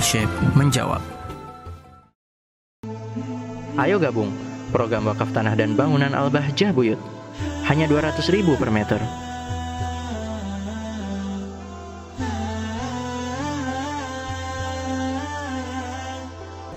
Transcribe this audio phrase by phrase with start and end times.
[0.00, 1.04] Syekh menjawab.
[3.76, 4.32] Ayo gabung
[4.72, 6.96] program wakaf tanah dan bangunan Al-Bahjah Buyut.
[7.68, 8.96] Hanya 200 ribu per meter.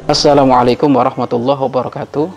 [0.04, 2.28] Assalamualaikum warahmatullahi wabarakatuh.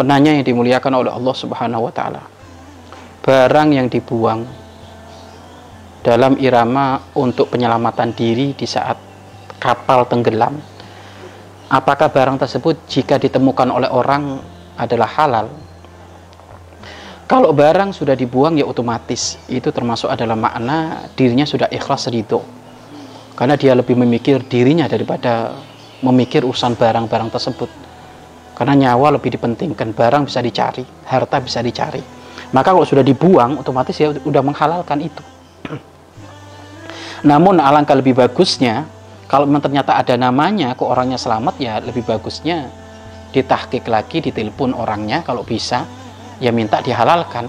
[0.00, 2.24] Penanya yang dimuliakan oleh Allah Subhanahu wa taala.
[3.20, 4.48] Barang yang dibuang
[6.02, 8.98] dalam irama untuk penyelamatan diri di saat
[9.62, 10.58] kapal tenggelam.
[11.72, 14.42] Apakah barang tersebut jika ditemukan oleh orang
[14.76, 15.46] adalah halal?
[17.24, 19.40] Kalau barang sudah dibuang ya otomatis.
[19.48, 22.44] Itu termasuk adalah makna dirinya sudah ikhlas ridho.
[23.32, 25.56] Karena dia lebih memikir dirinya daripada
[26.04, 27.70] memikir urusan barang-barang tersebut.
[28.52, 29.96] Karena nyawa lebih dipentingkan.
[29.96, 32.04] Barang bisa dicari harta bisa dicari.
[32.52, 35.24] Maka kalau sudah dibuang otomatis ya sudah menghalalkan itu
[37.22, 38.86] namun alangkah lebih bagusnya
[39.30, 42.68] kalau memang ternyata ada namanya kok orangnya selamat ya lebih bagusnya
[43.32, 45.88] ditahkik lagi ditelepon orangnya kalau bisa
[46.36, 47.48] ya minta dihalalkan.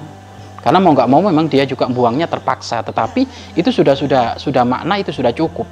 [0.63, 2.79] Karena mau nggak mau memang dia juga buangnya terpaksa.
[2.87, 5.67] Tetapi itu sudah sudah sudah makna itu sudah cukup.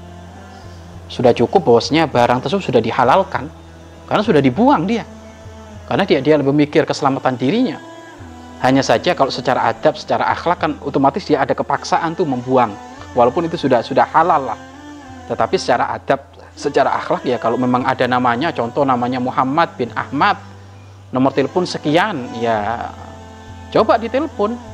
[1.07, 3.47] Sudah cukup bosnya barang tersebut sudah dihalalkan.
[4.09, 5.07] Karena sudah dibuang dia.
[5.87, 7.79] Karena dia dia lebih mikir keselamatan dirinya.
[8.59, 12.75] Hanya saja kalau secara adab secara akhlak kan otomatis dia ada kepaksaan tuh membuang
[13.13, 14.59] walaupun itu sudah sudah halal lah
[15.27, 16.19] tetapi secara adab
[16.51, 20.35] secara akhlak ya kalau memang ada namanya contoh namanya Muhammad bin Ahmad
[21.11, 22.91] nomor telepon sekian ya
[23.71, 24.71] coba ditelepon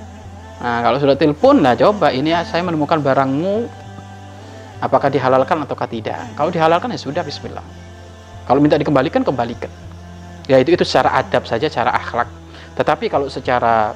[0.57, 3.69] Nah, kalau sudah telepon, nah coba ini ya, saya menemukan barangmu,
[4.81, 6.17] apakah dihalalkan atau tidak?
[6.33, 7.61] Kalau dihalalkan ya sudah, Bismillah.
[8.49, 9.69] Kalau minta dikembalikan, kembalikan.
[10.49, 12.25] Ya itu itu secara adab saja, secara akhlak.
[12.73, 13.93] Tetapi kalau secara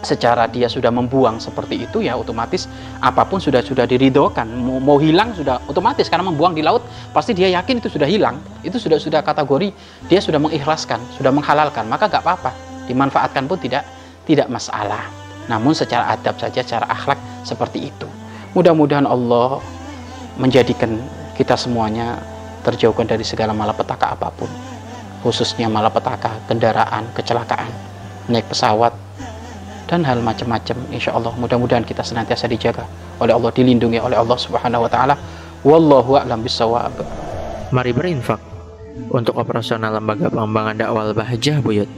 [0.00, 2.64] secara dia sudah membuang seperti itu ya otomatis
[3.04, 6.80] apa pun sudah sudah diridokan mau, mau hilang sudah otomatis karena membuang di laut
[7.12, 9.68] pasti dia yakin itu sudah hilang itu sudah sudah kategori
[10.08, 12.56] dia sudah mengikhlaskan sudah menghalalkan maka gak apa-apa
[12.88, 13.84] dimanfaatkan pun tidak
[14.24, 18.06] tidak masalah namun secara adab saja, secara akhlak seperti itu.
[18.54, 19.58] Mudah-mudahan Allah
[20.38, 20.94] menjadikan
[21.34, 22.22] kita semuanya
[22.62, 24.46] terjauhkan dari segala malapetaka apa pun.
[25.26, 27.74] Khususnya malapetaka, kendaraan, kecelakaan,
[28.30, 28.94] naik pesawat,
[29.90, 30.78] dan hal macam-macam.
[30.94, 32.86] Insya Allah mudah-mudahan kita senantiasa dijaga
[33.18, 35.14] oleh Allah, dilindungi oleh Allah Subhanahu Wa Taala.
[35.66, 36.94] Wallahu a'lam bishawab.
[37.74, 38.38] Mari berinfak
[39.10, 41.90] untuk operasional lembaga pengembangan dakwah Bahjah Buyut.